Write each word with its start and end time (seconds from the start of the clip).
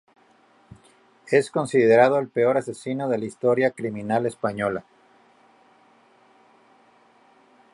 Es 1.29 1.51
considerado 1.51 2.17
el 2.17 2.27
peor 2.27 2.57
asesino 2.57 3.07
de 3.07 3.19
la 3.19 3.25
historia 3.25 3.69
criminal 3.69 4.25
española. 4.25 4.83